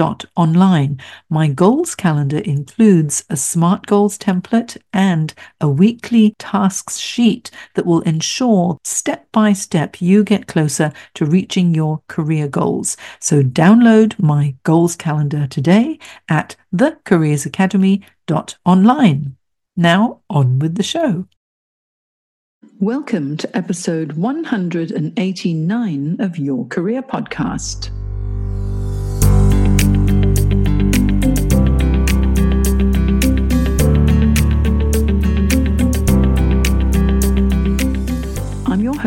[0.00, 0.98] online.
[1.28, 8.00] My goals calendar includes a SMART goals template and a weekly tasks sheet that will
[8.02, 12.96] ensure step by step you get closer to reaching your career goals.
[13.20, 19.36] So download my goals calendar today at thecareersacademy.online.
[19.76, 21.26] Now on with the show.
[22.80, 27.90] Welcome to episode 189 of Your Career Podcast.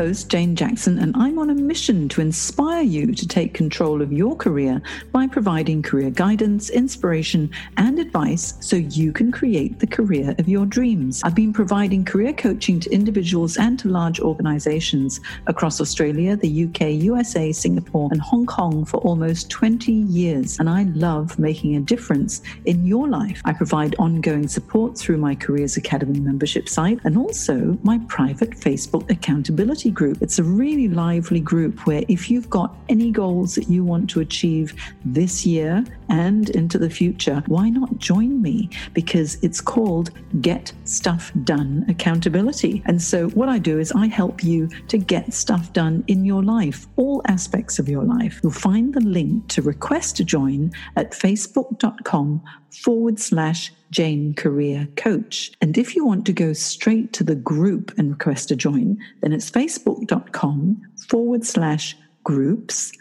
[0.10, 4.12] Host, Jane Jackson, and I'm on a mission to inspire you to take control of
[4.12, 10.34] your career by providing career guidance, inspiration, and advice so you can create the career
[10.40, 11.22] of your dreams.
[11.24, 17.04] I've been providing career coaching to individuals and to large organizations across Australia, the UK,
[17.04, 22.42] USA, Singapore, and Hong Kong for almost 20 years, and I love making a difference
[22.66, 23.44] in your life.
[23.46, 29.08] I provide ongoing support through my Careers Academy membership site and also my private Facebook
[29.12, 30.22] accountability group.
[30.22, 34.22] It's a really lively group where if you've got any goals that you want to
[34.22, 38.70] achieve this year and into the future, why not join me?
[38.94, 42.82] Because it's called Get Stuff Done Accountability.
[42.86, 46.44] And so what I do is I help you to get stuff done in your
[46.44, 48.40] life, all aspects of your life.
[48.42, 55.52] You'll find the link to request to join at facebook.com forward slash Jane Career Coach.
[55.62, 59.34] And if you want to go straight to the group and request to join, then
[59.34, 62.92] it's facebook.com forward slash groups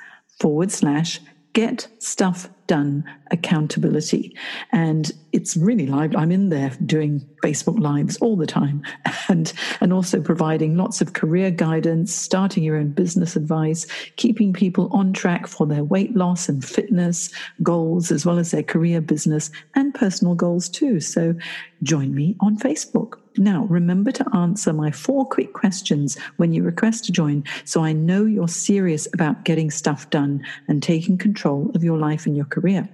[0.41, 1.20] forward slash
[1.53, 3.03] get stuff done
[3.33, 4.37] accountability.
[4.71, 6.15] And it's really live.
[6.15, 8.83] I'm in there doing Facebook Lives all the time
[9.29, 13.87] and, and also providing lots of career guidance, starting your own business advice,
[14.17, 17.31] keeping people on track for their weight loss and fitness
[17.62, 21.01] goals, as well as their career, business, and personal goals too.
[21.01, 21.34] So
[21.83, 23.15] join me on Facebook.
[23.38, 27.93] Now, remember to answer my four quick questions when you request to join so I
[27.93, 32.47] know you're serious about getting stuff done and taking control of your life and your
[32.47, 32.88] career.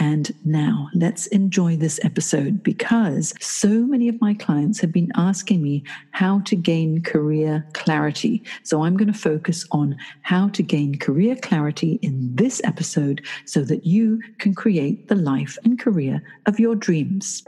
[0.00, 5.62] And now let's enjoy this episode because so many of my clients have been asking
[5.62, 8.42] me how to gain career clarity.
[8.64, 13.62] So I'm going to focus on how to gain career clarity in this episode so
[13.62, 17.44] that you can create the life and career of your dreams.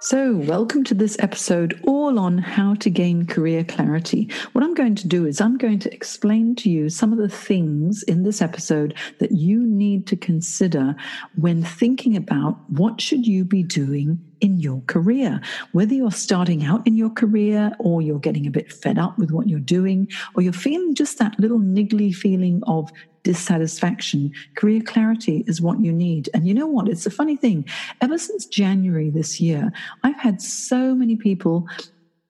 [0.00, 4.30] So, welcome to this episode all on how to gain career clarity.
[4.52, 7.28] What I'm going to do is I'm going to explain to you some of the
[7.28, 10.94] things in this episode that you need to consider
[11.34, 15.40] when thinking about what should you be doing in your career.
[15.72, 19.32] Whether you're starting out in your career or you're getting a bit fed up with
[19.32, 20.06] what you're doing
[20.36, 22.92] or you're feeling just that little niggly feeling of
[23.28, 26.30] dissatisfaction, career clarity is what you need.
[26.32, 26.88] And you know what?
[26.88, 27.66] It's a funny thing.
[28.00, 29.70] Ever since January this year,
[30.02, 31.68] I've had so many people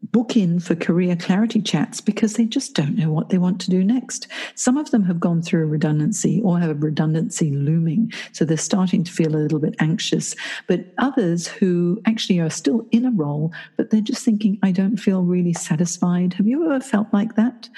[0.03, 3.70] book in for career clarity chats because they just don't know what they want to
[3.70, 4.26] do next.
[4.56, 8.56] Some of them have gone through a redundancy or have a redundancy looming, so they're
[8.56, 10.34] starting to feel a little bit anxious.
[10.66, 14.97] But others who actually are still in a role, but they're just thinking, I don't
[14.97, 16.34] feel really satisfied.
[16.34, 17.69] Have you ever felt like that?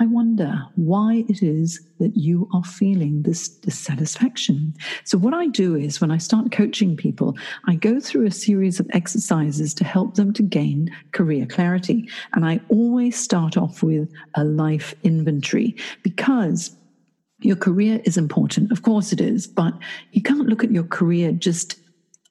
[0.00, 4.74] I wonder why it is that you are feeling this dissatisfaction.
[5.04, 7.36] So, what I do is when I start coaching people,
[7.66, 12.08] I go through a series of exercises to help them to gain career clarity.
[12.34, 16.76] And I always start off with a life inventory because
[17.40, 18.70] your career is important.
[18.70, 19.74] Of course, it is, but
[20.12, 21.76] you can't look at your career just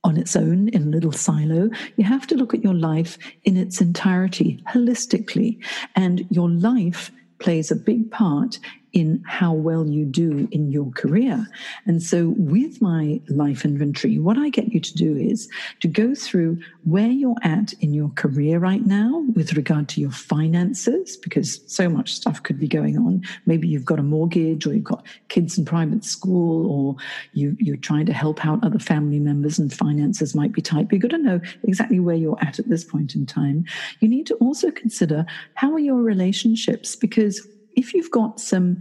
[0.05, 1.69] on its own in a little silo.
[1.97, 5.61] You have to look at your life in its entirety, holistically.
[5.97, 8.59] And your life plays a big part
[8.93, 11.45] in how well you do in your career.
[11.85, 15.49] And so, with my life inventory, what I get you to do is
[15.81, 20.11] to go through where you're at in your career right now with regard to your
[20.11, 23.23] finances, because so much stuff could be going on.
[23.45, 26.95] Maybe you've got a mortgage, or you've got kids in private school, or
[27.33, 30.87] you, you're trying to help out other family members, and finances might be tight.
[30.87, 33.65] But you've got to know exactly where you're at at this point in time.
[33.99, 35.25] You need to also consider
[35.55, 37.45] how are your relationships, because
[37.77, 38.79] if you've got some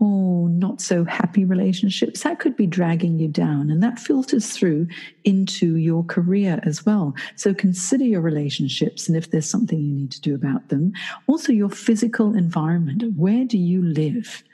[0.00, 3.70] oh, not so happy relationships, that could be dragging you down.
[3.70, 4.86] And that filters through
[5.24, 7.14] into your career as well.
[7.36, 10.92] So consider your relationships and if there's something you need to do about them.
[11.26, 13.02] Also, your physical environment.
[13.16, 14.44] Where do you live?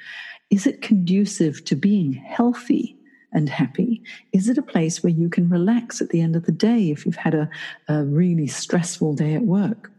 [0.50, 2.96] Is it conducive to being healthy?
[3.37, 4.00] and happy?
[4.32, 7.05] Is it a place where you can relax at the end of the day if
[7.05, 7.50] you've had a,
[7.88, 9.91] a really stressful day at work?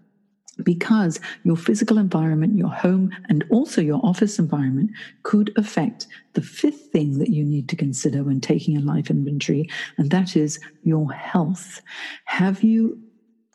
[0.63, 4.92] Because your physical environment, your home, and also your office environment
[5.24, 9.69] could affect the fifth thing that you need to consider when taking a life inventory,
[9.98, 11.81] and that is your health.
[12.25, 13.02] Have you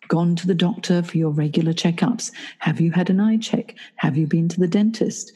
[0.09, 2.33] gone to the doctor for your regular checkups?
[2.59, 3.77] Have you had an eye check?
[3.97, 5.33] Have you been to the dentist?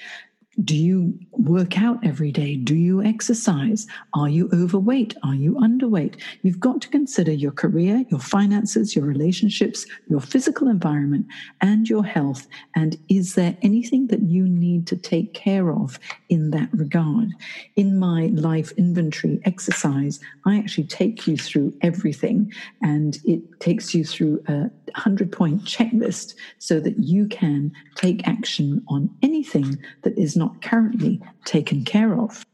[0.62, 2.56] Do you work out every day?
[2.56, 3.86] Do you exercise?
[4.14, 5.14] Are you overweight?
[5.22, 6.20] Are you underweight?
[6.42, 11.26] You've got to consider your career, your finances, your relationships, your physical environment,
[11.60, 12.46] and your health.
[12.74, 15.98] And is there anything that you need to take care of
[16.28, 17.30] in that regard?
[17.76, 22.52] In my life inventory exercise, I actually take you through everything
[22.82, 28.82] and it takes you through a 100 point checklist so that you can take action
[28.88, 32.44] on anything that is not currently taken care of.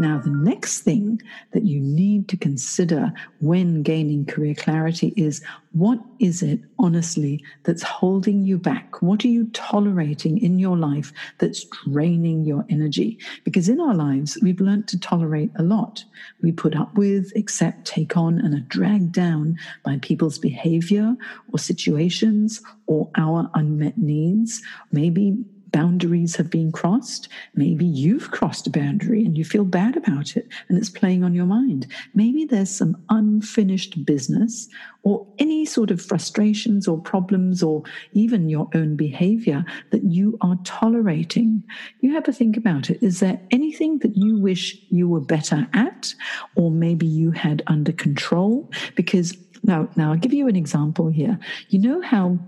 [0.00, 1.20] Now, the next thing
[1.50, 5.42] that you need to consider when gaining career clarity is
[5.72, 9.02] what is it, honestly, that's holding you back?
[9.02, 13.18] What are you tolerating in your life that's draining your energy?
[13.44, 16.02] Because in our lives, we've learned to tolerate a lot.
[16.40, 21.14] We put up with, accept, take on, and are dragged down by people's behavior
[21.52, 24.62] or situations or our unmet needs,
[24.92, 25.36] maybe
[25.72, 27.28] boundaries have been crossed.
[27.54, 31.34] Maybe you've crossed a boundary and you feel bad about it and it's playing on
[31.34, 31.86] your mind.
[32.14, 34.68] Maybe there's some unfinished business
[35.02, 37.82] or any sort of frustrations or problems or
[38.12, 41.62] even your own behavior that you are tolerating.
[42.00, 43.02] You have to think about it.
[43.02, 46.14] Is there anything that you wish you were better at
[46.54, 48.70] or maybe you had under control?
[48.94, 51.38] Because now, now I'll give you an example here.
[51.68, 52.38] You know how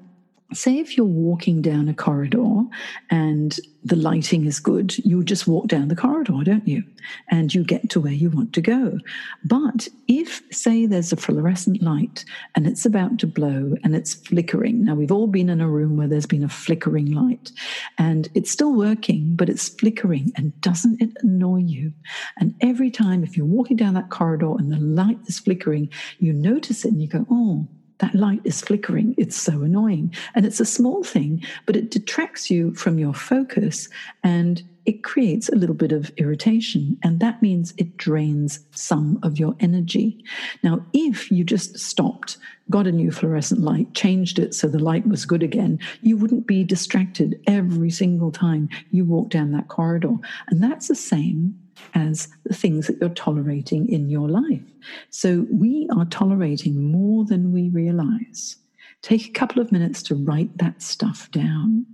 [0.57, 2.63] say if you're walking down a corridor
[3.11, 6.85] and the lighting is good, you just walk down the corridor, don't you?
[7.31, 8.99] And you get to where you want to go.
[9.45, 14.85] But if, say, there's a fluorescent light and it's about to blow and it's flickering,
[14.85, 17.51] now we've all been in a room where there's been a flickering light
[17.99, 21.93] and it's still working, but it's flickering, and doesn't it annoy you?
[22.39, 26.33] And every time, if you're walking down that corridor and the light is flickering, you
[26.33, 27.67] notice it and you go, oh,
[28.03, 29.15] that light is flickering.
[29.17, 30.13] It's so annoying.
[30.35, 33.89] And it's a small thing, but it detracts you from your focus
[34.25, 36.99] and it creates a little bit of irritation.
[37.05, 40.25] And that means it drains some of your energy.
[40.65, 42.39] Now, if you just stopped,
[42.69, 46.49] got a new fluorescent light, changed it so the light was good again, you wouldn't
[46.49, 50.17] be distracted every single time you walk down that corridor.
[50.49, 51.57] And that's the same
[51.95, 54.63] as the things that you're tolerating in your life.
[55.11, 58.57] So we are tolerating more than we realize.
[59.03, 61.87] Take a couple of minutes to write that stuff down.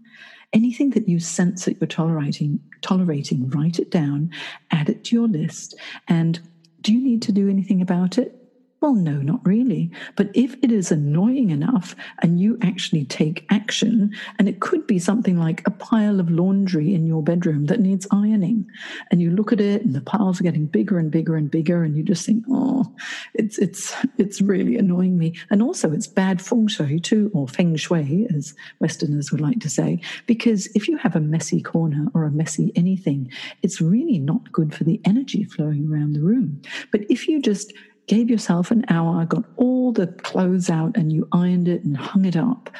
[0.52, 4.30] Anything that you sense that you're tolerating, tolerating, write it down,
[4.70, 5.74] add it to your list.
[6.08, 6.40] And
[6.80, 8.47] do you need to do anything about it?
[8.80, 9.90] Well, no, not really.
[10.14, 15.00] But if it is annoying enough and you actually take action, and it could be
[15.00, 18.70] something like a pile of laundry in your bedroom that needs ironing,
[19.10, 21.82] and you look at it and the piles are getting bigger and bigger and bigger,
[21.82, 22.94] and you just think, oh,
[23.34, 25.34] it's it's it's really annoying me.
[25.50, 29.68] And also it's bad feng shui too, or feng shui, as Westerners would like to
[29.68, 33.28] say, because if you have a messy corner or a messy anything,
[33.62, 36.62] it's really not good for the energy flowing around the room.
[36.92, 37.72] But if you just
[38.08, 42.24] gave yourself an hour, got all the clothes out, and you ironed it and hung
[42.24, 42.70] it up,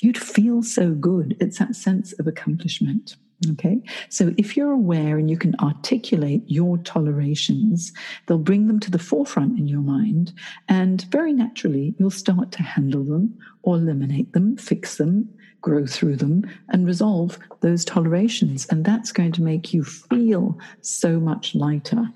[0.00, 1.36] you'd feel so good.
[1.40, 3.16] It's that sense of accomplishment.
[3.52, 3.82] Okay.
[4.08, 7.92] So if you're aware and you can articulate your tolerations,
[8.26, 10.32] they'll bring them to the forefront in your mind.
[10.68, 15.28] And very naturally, you'll start to handle them or eliminate them, fix them,
[15.60, 18.66] grow through them, and resolve those tolerations.
[18.70, 22.08] And that's going to make you feel so much lighter.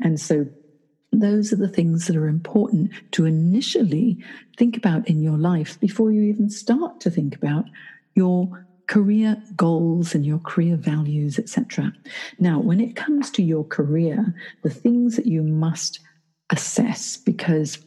[0.00, 0.46] And so
[1.22, 4.18] those are the things that are important to initially
[4.56, 7.64] think about in your life before you even start to think about
[8.14, 11.92] your career goals and your career values, etc.
[12.38, 16.00] Now, when it comes to your career, the things that you must
[16.50, 17.78] assess, because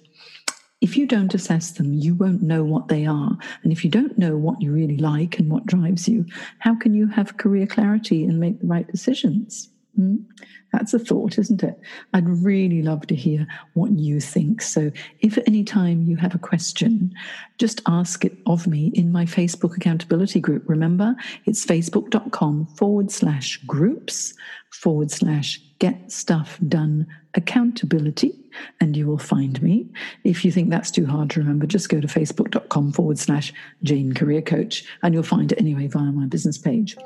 [0.81, 3.37] if you don't assess them, you won't know what they are.
[3.63, 6.25] And if you don't know what you really like and what drives you,
[6.59, 9.69] how can you have career clarity and make the right decisions?
[9.97, 10.23] Mm,
[10.71, 11.79] that's a thought, isn't it?
[12.13, 14.61] I'd really love to hear what you think.
[14.61, 17.13] So, if at any time you have a question,
[17.57, 20.63] just ask it of me in my Facebook accountability group.
[20.67, 24.33] Remember, it's facebook.com forward slash groups
[24.71, 28.33] forward slash get stuff done accountability,
[28.81, 29.89] and you will find me.
[30.23, 34.13] If you think that's too hard to remember, just go to facebook.com forward slash Jane
[34.13, 36.97] Career Coach, and you'll find it anyway via my business page.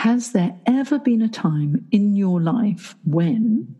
[0.00, 3.76] Has there ever been a time in your life when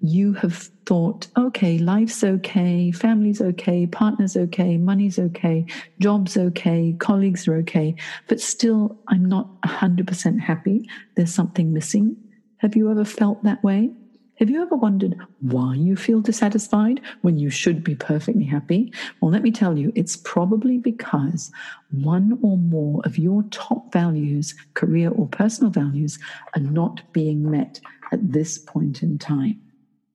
[0.00, 5.64] you have thought, okay, life's okay, family's okay, partner's okay, money's okay,
[6.00, 7.94] job's okay, colleagues are okay,
[8.26, 10.88] but still I'm not 100% happy.
[11.14, 12.16] There's something missing.
[12.56, 13.92] Have you ever felt that way?
[14.40, 18.90] Have you ever wondered why you feel dissatisfied when you should be perfectly happy?
[19.20, 21.52] Well, let me tell you, it's probably because
[21.90, 26.18] one or more of your top values, career or personal values,
[26.56, 27.80] are not being met
[28.12, 29.60] at this point in time.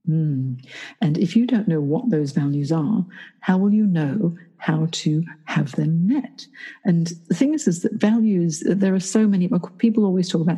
[0.10, 0.66] Mm.
[1.02, 3.06] And if you don't know what those values are,
[3.42, 6.48] how will you know how to have them met?
[6.86, 10.58] And the thing is, is that values, there are so many, people always talk about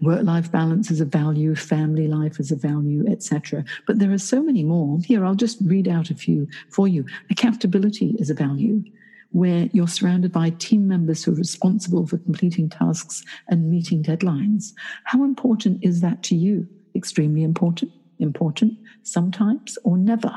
[0.00, 3.64] work life balance as a value, family life as a value, etc.
[3.86, 4.98] But there are so many more.
[5.04, 7.04] Here, I'll just read out a few for you.
[7.30, 8.82] Accountability is a value
[9.30, 14.72] where you're surrounded by team members who are responsible for completing tasks and meeting deadlines.
[15.04, 16.66] How important is that to you?
[16.96, 20.32] Extremely important important sometimes or never.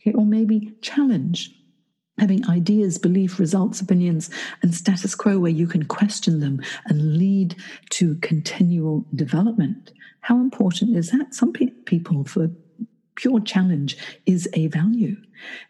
[0.00, 1.50] Okay, or maybe challenge,
[2.18, 4.30] having ideas, belief, results, opinions,
[4.62, 7.56] and status quo where you can question them and lead
[7.90, 9.92] to continual development.
[10.20, 11.34] How important is that?
[11.34, 12.50] Some pe- people, for
[13.16, 15.16] pure challenge, is a value.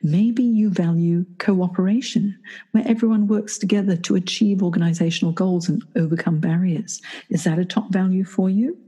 [0.02, 2.38] Maybe you value cooperation,
[2.72, 7.00] where everyone works together to achieve organizational goals and overcome barriers.
[7.30, 8.78] Is that a top value for you?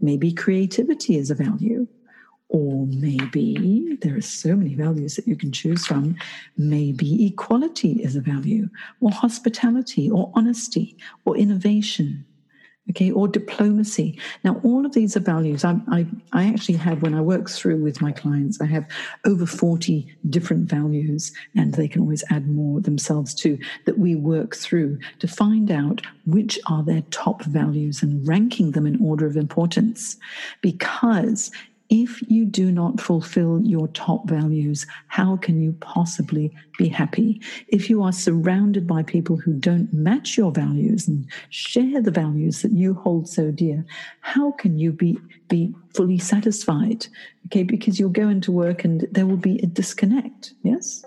[0.00, 1.86] Maybe creativity is a value.
[2.54, 6.14] Or maybe there are so many values that you can choose from.
[6.56, 8.68] Maybe equality is a value,
[9.00, 12.24] or hospitality, or honesty, or innovation,
[12.90, 14.20] okay, or diplomacy.
[14.44, 15.64] Now, all of these are values.
[15.64, 18.86] I, I, I actually have, when I work through with my clients, I have
[19.24, 24.54] over 40 different values, and they can always add more themselves too, that we work
[24.54, 29.36] through to find out which are their top values and ranking them in order of
[29.36, 30.16] importance.
[30.60, 31.50] Because
[31.90, 37.40] if you do not fulfill your top values, how can you possibly be happy?
[37.68, 42.62] If you are surrounded by people who don't match your values and share the values
[42.62, 43.84] that you hold so dear,
[44.20, 47.06] how can you be, be fully satisfied?
[47.46, 50.54] Okay, because you'll go into work and there will be a disconnect.
[50.62, 51.04] Yes?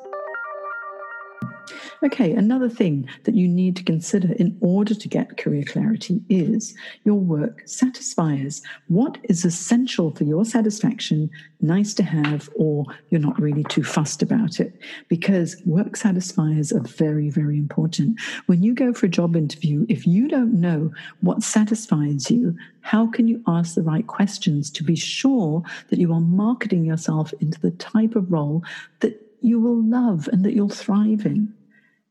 [2.04, 6.76] Okay, another thing that you need to consider in order to get career clarity is
[7.06, 8.62] your work satisfiers.
[8.88, 14.22] What is essential for your satisfaction, nice to have, or you're not really too fussed
[14.22, 14.80] about it?
[15.08, 18.20] Because work satisfiers are very, very important.
[18.46, 23.08] When you go for a job interview, if you don't know what satisfies you, how
[23.08, 27.60] can you ask the right questions to be sure that you are marketing yourself into
[27.60, 28.64] the type of role
[29.00, 31.52] that you will love and that you'll thrive in?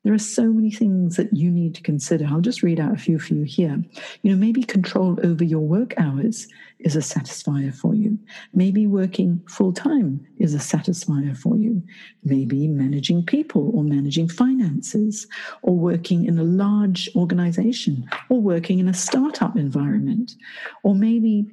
[0.06, 2.26] There are so many things that you need to consider.
[2.26, 3.82] I'll just read out a few for you here.
[4.22, 6.46] You know, maybe control over your work hours
[6.78, 8.16] is a satisfier for you.
[8.54, 11.82] Maybe working full time is a satisfier for you.
[12.22, 15.26] Maybe managing people or managing finances
[15.62, 20.36] or working in a large organization or working in a startup environment
[20.84, 21.50] or maybe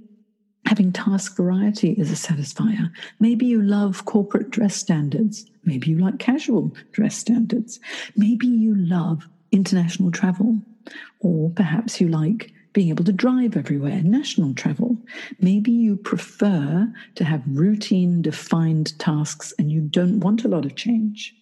[0.66, 2.90] Having task variety is a satisfier.
[3.20, 5.46] Maybe you love corporate dress standards.
[5.66, 7.80] Maybe you like casual dress standards.
[8.16, 10.60] Maybe you love international travel.
[11.20, 14.98] Or perhaps you like being able to drive everywhere, national travel.
[15.40, 20.76] Maybe you prefer to have routine defined tasks and you don't want a lot of
[20.76, 21.36] change.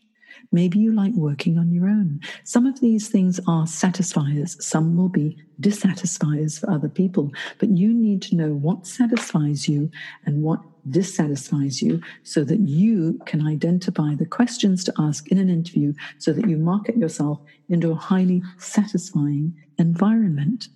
[0.51, 2.19] Maybe you like working on your own.
[2.43, 7.31] Some of these things are satisfiers, some will be dissatisfiers for other people.
[7.59, 9.89] But you need to know what satisfies you
[10.25, 15.49] and what dissatisfies you so that you can identify the questions to ask in an
[15.49, 17.39] interview so that you market yourself
[17.69, 20.67] into a highly satisfying environment.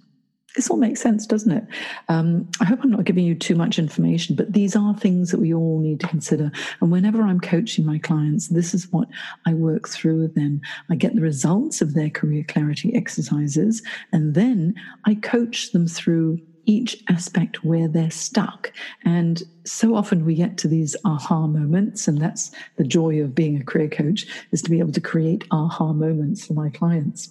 [0.55, 1.65] This all makes sense, doesn't it?
[2.07, 5.39] Um, I hope I'm not giving you too much information, but these are things that
[5.39, 6.51] we all need to consider.
[6.79, 9.09] And whenever I'm coaching my clients, this is what
[9.45, 10.61] I work through with them.
[10.89, 13.83] I get the results of their career clarity exercises,
[14.13, 18.71] and then I coach them through each aspect where they're stuck.
[19.03, 23.59] And so often we get to these aha moments, and that's the joy of being
[23.59, 27.29] a career coach is to be able to create aha moments for my clients.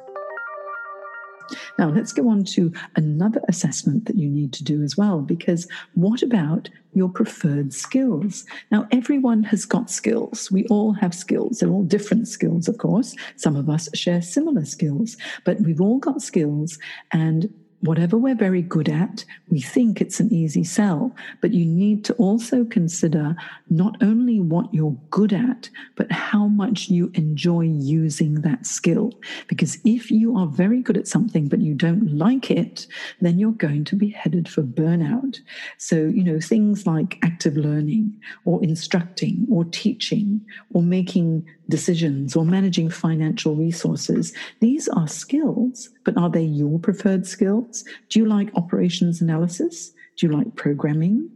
[1.79, 5.67] Now, let's go on to another assessment that you need to do as well, because
[5.95, 8.45] what about your preferred skills?
[8.71, 10.51] Now, everyone has got skills.
[10.51, 11.59] We all have skills.
[11.59, 13.15] They're all different skills, of course.
[13.37, 16.79] Some of us share similar skills, but we've all got skills.
[17.13, 17.53] And
[17.85, 22.15] whatever we're very good at, we think it's an easy sell, but you need to
[22.15, 23.37] also consider
[23.69, 29.13] not only what you're good at, but how much you enjoy using that skill.
[29.49, 32.87] Because if you are very good at something, but you don't like it,
[33.21, 35.41] then you're going to be headed for burnout.
[35.77, 40.41] So, you know, things like active learning or instructing or teaching
[40.73, 44.33] or making decisions or managing financial resources.
[44.61, 47.85] These are skills, but are they your preferred skills?
[48.11, 49.93] Do you like operations analysis?
[50.17, 51.31] Do you like programming?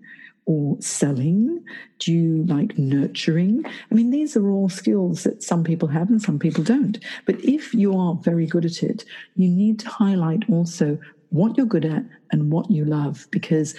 [0.46, 1.62] Or selling?
[1.98, 3.66] Do you like nurturing?
[3.66, 6.98] I mean, these are all skills that some people have and some people don't.
[7.26, 9.04] But if you are very good at it,
[9.34, 10.98] you need to highlight also
[11.30, 13.74] what you're good at and what you love because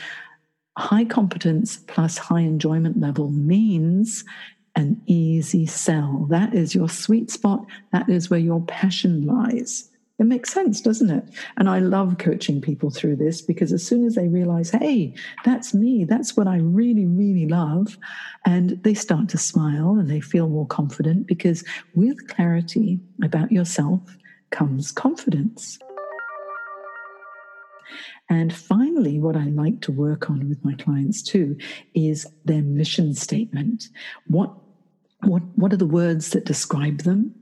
[0.77, 4.23] high competence plus high enjoyment level means
[4.79, 6.25] an easy sell.
[6.29, 7.65] That is your sweet spot.
[7.91, 9.89] That is where your passion lies.
[10.19, 11.23] It makes sense, doesn't it?
[11.57, 15.13] And I love coaching people through this because as soon as they realize, hey,
[15.45, 17.97] that's me, that's what I really, really love,
[18.45, 21.63] and they start to smile and they feel more confident because
[21.95, 24.01] with clarity about yourself
[24.49, 25.79] comes confidence.
[28.29, 31.57] And finally, what I like to work on with my clients too
[31.95, 33.89] is their mission statement.
[34.27, 34.53] What
[35.23, 37.35] what, what are the words that describe them?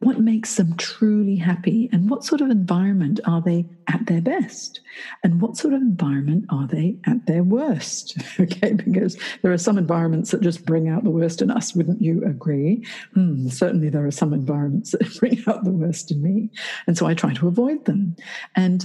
[0.00, 1.88] What makes them truly happy?
[1.92, 4.80] And what sort of environment are they at their best?
[5.22, 8.18] And what sort of environment are they at their worst?
[8.40, 12.02] Okay, because there are some environments that just bring out the worst in us, wouldn't
[12.02, 12.84] you agree?
[13.14, 16.50] Hmm, certainly, there are some environments that bring out the worst in me.
[16.88, 18.16] And so I try to avoid them.
[18.56, 18.84] And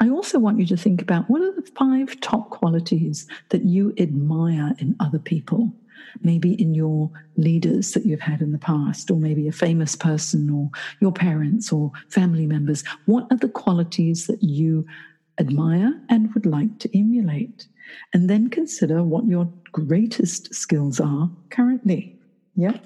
[0.00, 3.94] I also want you to think about what are the five top qualities that you
[3.98, 5.72] admire in other people?
[6.22, 10.50] Maybe in your leaders that you've had in the past, or maybe a famous person,
[10.50, 12.84] or your parents, or family members?
[13.06, 14.86] What are the qualities that you
[15.38, 17.66] admire and would like to emulate?
[18.14, 22.16] And then consider what your greatest skills are currently.
[22.56, 22.78] Yeah.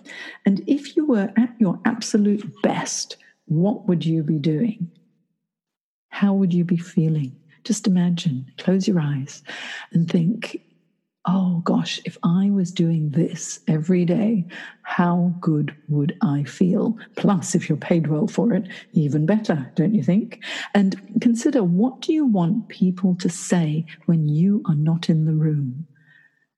[0.46, 3.16] And if you were at your absolute best,
[3.46, 4.90] what would you be doing?
[6.08, 7.34] How would you be feeling?
[7.64, 9.42] Just imagine, close your eyes
[9.92, 10.60] and think
[11.26, 14.46] oh gosh, if I was doing this every day,
[14.82, 16.98] how good would I feel?
[17.16, 20.44] Plus, if you're paid well for it, even better, don't you think?
[20.74, 25.34] And consider what do you want people to say when you are not in the
[25.34, 25.86] room?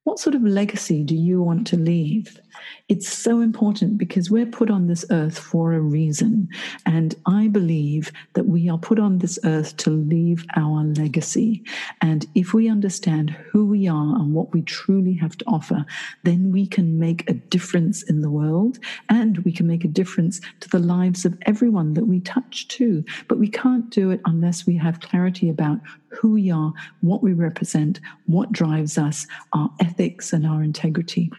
[0.06, 2.40] What sort of legacy do you want to leave?
[2.88, 6.48] It's so important because we're put on this earth for a reason.
[6.86, 11.64] And I believe that we are put on this earth to leave our legacy.
[12.02, 15.84] And if we understand who we are and what we truly have to offer,
[16.22, 20.40] then we can make a difference in the world and we can make a difference
[20.60, 23.04] to the lives of everyone that we touch too.
[23.26, 27.32] But we can't do it unless we have clarity about who we are, what we
[27.32, 29.95] represent, what drives us, our ethics
[30.32, 31.30] and our integrity.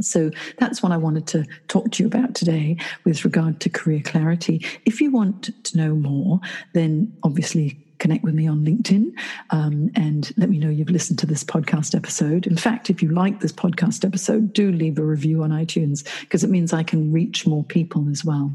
[0.00, 4.00] So that's what I wanted to talk to you about today with regard to career
[4.04, 4.64] clarity.
[4.84, 6.40] If you want to know more,
[6.72, 9.12] then obviously connect with me on LinkedIn
[9.50, 12.46] um, and let me know you've listened to this podcast episode.
[12.46, 16.44] In fact, if you like this podcast episode, do leave a review on iTunes because
[16.44, 18.54] it means I can reach more people as well.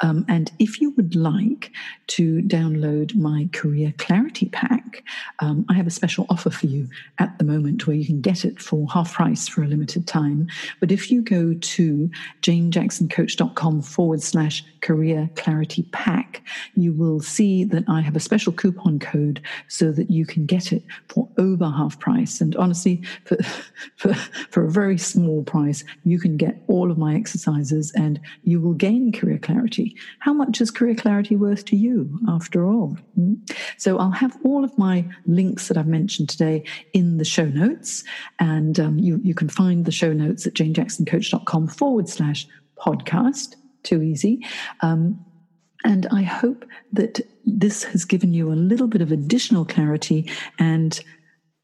[0.00, 1.70] Um, and if you would like
[2.08, 5.04] to download my Career Clarity Pack,
[5.40, 8.44] um, I have a special offer for you at the moment where you can get
[8.44, 10.48] it for half price for a limited time.
[10.80, 12.10] But if you go to
[12.42, 16.42] janejacksoncoach.com forward slash career clarity pack,
[16.74, 20.46] you will see that I have a special coupon coupon code so that you can
[20.46, 22.40] get it for over half price.
[22.40, 23.36] And honestly, for,
[23.96, 24.14] for,
[24.50, 28.74] for a very small price, you can get all of my exercises and you will
[28.74, 29.96] gain career clarity.
[30.20, 32.96] How much is career clarity worth to you after all?
[33.14, 33.34] Hmm?
[33.76, 38.04] So I'll have all of my links that I've mentioned today in the show notes.
[38.38, 42.46] And um, you, you can find the show notes at janejacksoncoach.com forward slash
[42.78, 43.56] podcast.
[43.84, 44.44] Too easy.
[44.80, 45.24] Um,
[45.88, 50.30] and I hope that this has given you a little bit of additional clarity.
[50.58, 51.00] And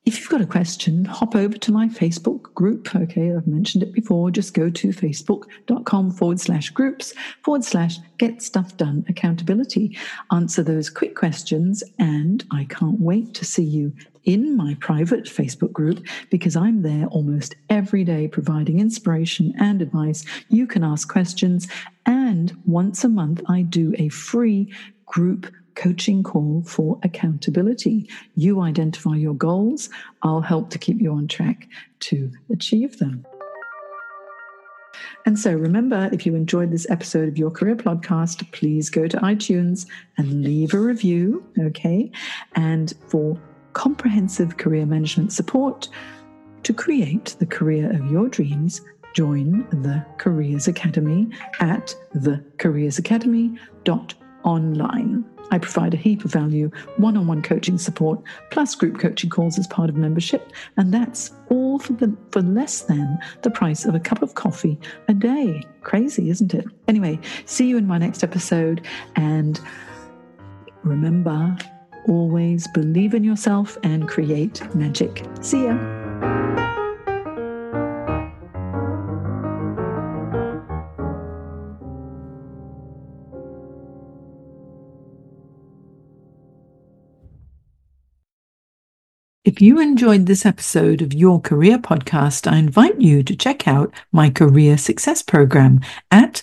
[0.04, 2.94] if you've got a question, hop over to my Facebook group.
[2.94, 4.30] Okay, I've mentioned it before.
[4.30, 9.96] Just go to facebook.com forward slash groups forward slash get stuff done accountability.
[10.30, 11.82] Answer those quick questions.
[11.98, 17.06] And I can't wait to see you in my private Facebook group because I'm there
[17.06, 20.24] almost every day providing inspiration and advice.
[20.48, 21.66] You can ask questions.
[22.04, 24.70] And once a month, I do a free
[25.06, 28.08] group coaching call for accountability.
[28.34, 29.90] You identify your goals,
[30.22, 31.68] I'll help to keep you on track
[32.00, 33.26] to achieve them.
[35.26, 39.16] And so remember, if you enjoyed this episode of Your Career Podcast, please go to
[39.18, 39.86] iTunes
[40.18, 42.10] and leave a review, okay?
[42.54, 43.40] And for
[43.72, 45.88] comprehensive career management support
[46.62, 48.82] to create the career of your dreams,
[49.14, 51.28] join the Careers Academy
[51.60, 51.94] at
[54.44, 55.24] thecareersacademy.online.
[55.50, 59.58] I provide a heap of value, one on one coaching support, plus group coaching calls
[59.58, 60.52] as part of membership.
[60.76, 64.78] And that's all for, the, for less than the price of a cup of coffee
[65.08, 65.62] a day.
[65.82, 66.64] Crazy, isn't it?
[66.88, 68.86] Anyway, see you in my next episode.
[69.16, 69.60] And
[70.82, 71.56] remember,
[72.08, 75.24] always believe in yourself and create magic.
[75.40, 76.03] See ya.
[89.44, 93.92] If you enjoyed this episode of Your Career Podcast, I invite you to check out
[94.10, 96.42] my Career Success Program at